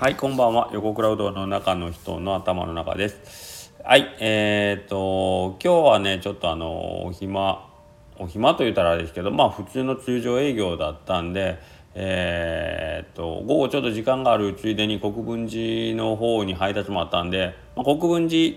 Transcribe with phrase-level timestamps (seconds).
[0.00, 0.70] はい、こんばんは。
[0.72, 3.74] 横クラウドの中の人の頭の中です。
[3.82, 7.68] はい、えー、っと、今日はね、ちょっとあの、お暇、
[8.16, 11.58] お暇と言ったらあれですけど、まあ、普通の通常営業だったんで、
[11.96, 18.56] えー、っと、午後ちょっと時間があるついでに国分寺の方に配達もあったんで、まあ、国分寺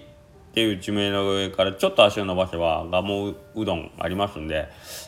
[0.51, 4.67] っていう地名の上からちょっと足を伸ばせば蒲生うどんありますんで、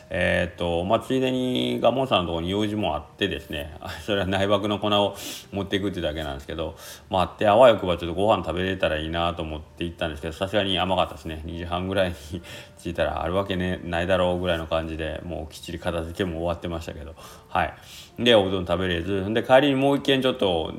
[0.10, 3.76] えー、っとまあ、ついでに蒲生さんのとこに用事もあってですね
[4.06, 5.18] それは内爆の粉を
[5.52, 6.76] 持っていくってだけなんですけど、
[7.10, 11.42] まあ、あってあわよくばちょっとご飯食べれたらいいなと思って行ったんですけどさすがに甘かったですね。
[11.46, 12.42] 2時半ぐらいに
[12.82, 17.16] 着いたらあるわけねないだろうぐらいの感じでもうきっちり片付けも終わってましたけど。
[17.50, 17.74] はい。
[18.18, 19.26] でおうどん食べれず。
[19.34, 20.74] で帰りにもう一軒ちょっと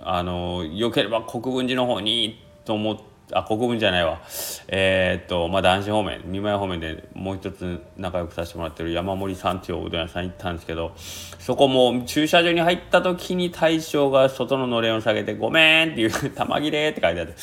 [0.00, 4.20] あのよければ国分寺の方にと思ってあ国分じゃないわ。
[4.68, 17.34] えー、っとまあ男子方面三前方面でもう一つ仲良くさせてもらってる山森さんっていうおうどん屋さん行ったんですけどそこも駐車場に入った時に大将が外ののれんを下げて「ごめん」っていう「玉切れ」って書いてあってう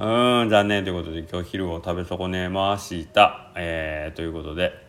[0.00, 3.50] ーん残念ということで今日昼を食べ損ねました。
[3.54, 4.86] えー、ということで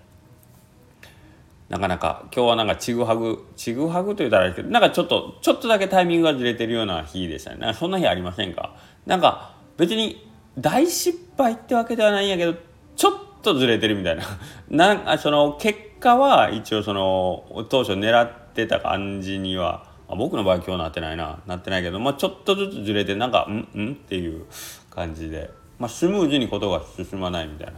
[1.67, 7.57] なかなか今日はなんかちぐはぐちぐはぐと言ったらあれですけどなんかちょっとちょっとだけタイミングがずれてるような日でしたね。
[7.57, 8.75] なんかそんな日ありませんか？
[9.05, 10.28] なんか別に
[10.59, 12.55] 大失敗ってわけではないんやけど
[12.95, 14.23] ちょっとずれてるみたいな。
[14.69, 21.39] なんその結果は一応その当初狙ってた感じには、あ、僕の場合今日なってないな。
[21.47, 24.45] なってないけど、まあ、ちょっとずつずれてなんかんんっていう
[24.89, 27.73] 感じで、まあ、スムーズにことが進まないみたいな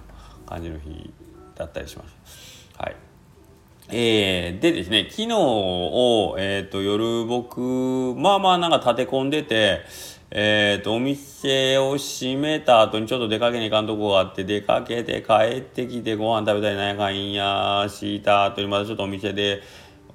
[0.48, 1.14] 感じの日
[1.56, 2.68] だったりします。
[2.78, 2.96] はい。
[3.94, 7.60] えー、でですね昨日を、えーと、夜僕
[8.16, 9.82] まあまあなんか立て込んでて
[10.34, 19.62] えーと、お店を閉めた後にちょっと出かけに行かんとこがあって出かけて帰ってきてご飯食べたりなんやかんやした後にまたちょっとお店で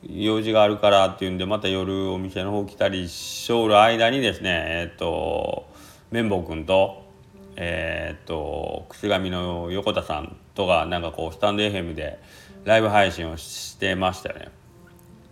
[0.09, 5.69] 用事があるからっていうんでまた夜お店の方来たりしょる間にですねえっ、ー、と
[6.11, 7.05] 綿棒君と
[7.57, 12.19] えっ、ー、とくし紙の横田さんとかなんかこうスタンド FM で
[12.65, 14.49] ライブ配信をしてましたよね。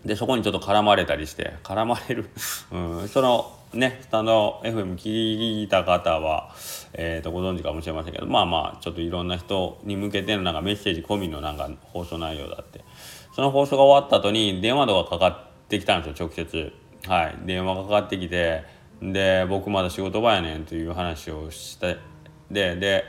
[0.04, 2.28] でそこにちょっと絡まれたりして絡まれる、
[2.70, 6.54] うん、そのねスタンド FM 聞いた方は、
[6.92, 12.84] えー、とご存知かもしれませんけどまあまあちょっといろんな人に向けてのなんかメッセージ込みのなんか放送内容だって。
[13.34, 16.72] その放送が終わった後に電話とかかかってきたんですよ直接。
[17.08, 17.36] はい。
[17.44, 18.62] 電話がかかってきて
[19.02, 21.98] で僕まだ仕事場やねんという話をして
[22.48, 23.04] でで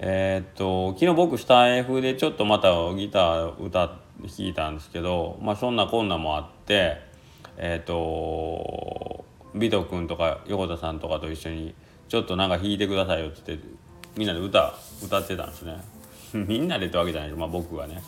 [0.00, 3.98] えー、っと昨日僕スタイフでちょっとまたギター歌弾
[4.38, 6.98] いたんですけどまあそんなこんなもあって
[7.56, 9.23] えっ、と
[9.54, 11.74] ビト君とか横田さんとかと一緒に
[12.08, 13.66] ちょっとなんか弾いてくださいよって言って
[14.16, 15.76] みんなで歌歌ってたんですね。
[16.34, 17.30] みんなでってわけじゃない。
[17.30, 18.02] ですまあ僕がね。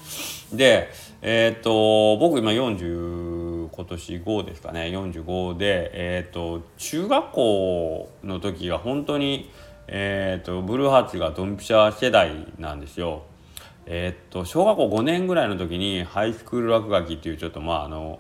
[0.53, 0.91] で
[1.23, 4.81] えっ、と僕今40今年5ですかね。
[4.87, 9.51] 45でえっ、と中学校の時が本当に
[9.89, 13.23] えっ、とブルーハーツがドンピシャ世代なんですよ。
[13.87, 18.19] え、っと小学校5年ぐらいの時にハイスクール落書きっていうちょっとまああの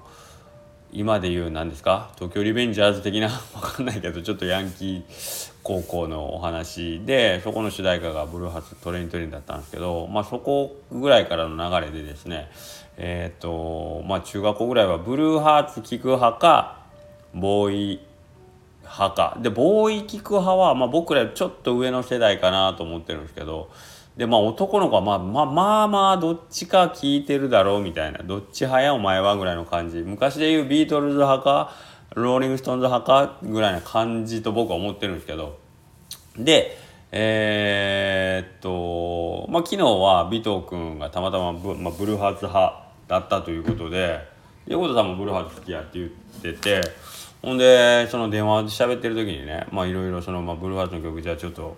[0.99, 2.11] 今で言う何ですか？
[2.15, 3.29] 東京リベンジャーズ的な？
[3.55, 12.49] 分かんないけどちょっとヤンキー高校のお話でそこの主題歌がブルーハーツトレイントレインだったんですけど、まあ、そこぐらいからの流れでですね
[12.97, 16.79] えー、っとまあ中学校ぐらいはブルーハーツ聴く派か
[17.34, 18.00] BOØWY
[18.83, 19.37] 派か。
[19.43, 23.69] で BOØWY 聴く派は、まあ、僕らちょっと上の世代かなと思ってるんですけど
[24.16, 31.72] でまあ男の子はまあまあまあまあどっちか聞いてるだろうみたいなどっち派やお前はぐらいの感じ昔で言うビートルズ派か
[32.15, 35.59] ローリング・ストーンズ派かぐらいな感じと僕は思ってるんですけど
[36.38, 36.78] で
[37.12, 44.21] えー、っとまあ昨日は尾藤君がたまたまブ,、まあ、ブルーハーツ派だったということで
[44.66, 46.81] 横田さんもブルーハーツ好きやって言ってて
[47.43, 51.76] ほんでその電話で喋ってる時にねまあいろいろその、まあ、ブルーハーツの曲じゃあちょっと。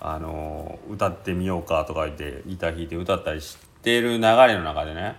[0.00, 5.16] あの歌ってみようかとか言ってギター弾いて歌ったりしてる流れの中でね。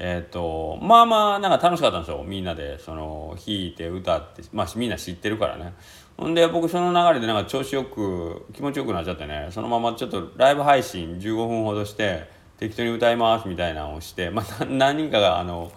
[0.00, 2.22] えっ、ー、とまあまあなんか楽しかったんですよ。
[2.24, 5.74] みんなでその弾いて歌ってまあみんな知ってるからね。
[6.16, 9.48] ほんで僕その流れでなんか調子よく気持ちよくなっちゃってね。
[9.50, 12.28] そのままちょっとライブ配信15分ほどして
[12.58, 15.72] 適当に歌いますみたいなのをしてまあ何人かがあの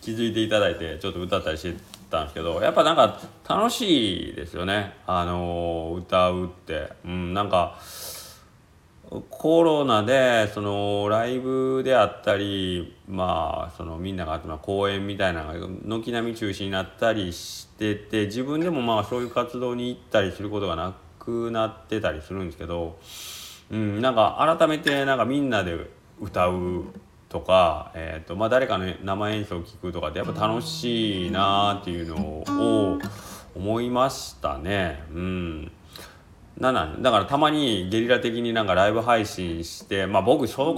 [0.00, 1.74] 気づいていただいてちょっと歌ったりして
[2.14, 4.94] たんですけどやっぱなんか楽しいですよね。
[5.06, 6.92] あの歌うって。
[7.04, 7.78] うんなんか
[9.28, 22.98] コロナでそのライブであったりまあそのみんなが集まる公演みたいなのが軒並み中止になったりしてて自分でもまあそういう活動に行ったりすることがなくなってたりするんですけど、
[23.70, 25.76] うん、なんか改めてなんかみんなで
[26.20, 26.84] 歌う
[27.34, 32.98] とか、えーとまあ、誰かの生演奏を聴くとかってやっぱ楽しいなっていうのを
[33.56, 35.02] 思いましたね。
[35.12, 35.72] うん。
[36.56, 40.74] なんなだからたまにゲリラ的になんかライブ配信してまあ僕その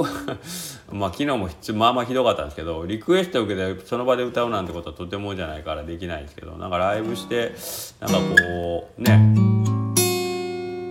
[0.90, 7.52] まあ昨日もまあまあひどかったんですけどリクエストを受けてその場で歌うなんてことはとてもじゃないからできないですけどなんかライブして
[8.00, 9.56] なんかこうね。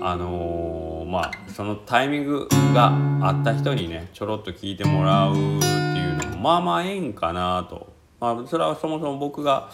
[0.07, 2.91] あのー、まあそのタイミングが
[3.21, 7.93] あった人にねちょろっと聞いてもらうっていうのもまあまあええんかなと。
[8.19, 9.69] まあそれはそもそも僕が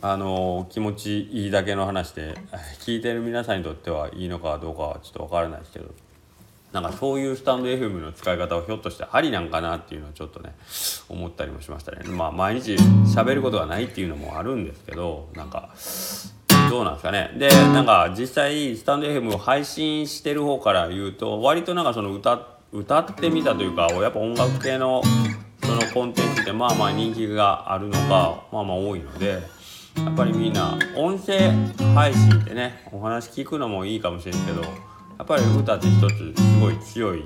[0.00, 2.34] あの気持ちいいだけの話で
[2.80, 5.86] 聞いてる皆さんにとってはいいのかどうかはちょっと分からないですけど
[6.72, 10.54] なんかそういうスタンド FM の使い方をひょっとしてありなんかなっていうのはちょっとね
[11.08, 12.08] 思ったりもしましたね。
[12.08, 15.70] まあ毎日喋ることがないっていうのもあるんですけどなんか
[16.74, 25.00] どうなんですかねでなんか実際スタンド FM を配信してる方から言うと割となんかその歌歌ってみたというかやっぱ音楽系の
[25.62, 29.42] そのコンテンツってまあまあ人気があるのがまあまあ多いので。
[29.96, 31.52] やっぱりみんな音声
[31.94, 34.68] 配信ってねお話聞くのもいいかもしれんけどや
[35.22, 37.22] っぱり歌って一つすごい強い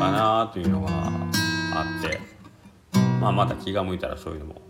[0.00, 2.18] かなというのがあって
[3.20, 4.60] まあまた気が向いたらそういうのも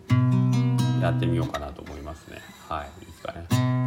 [1.01, 2.37] やってみようかなと思いますね
[2.69, 3.82] はいいいですかね。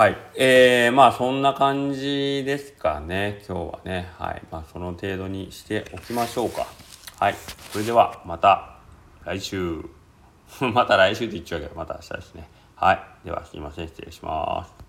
[0.00, 0.16] はい。
[0.34, 3.44] えー、まあそんな感じですかね。
[3.46, 4.10] 今日はね。
[4.16, 4.42] はい。
[4.50, 6.66] まあその程度にしておきましょうか。
[7.18, 7.34] はい。
[7.70, 8.78] それではまた
[9.26, 9.84] 来週。
[10.72, 12.48] また来週って言っちゃうけど、また明日ですね。
[12.76, 13.26] はい。
[13.26, 13.88] ではすいません。
[13.88, 14.79] 失礼します。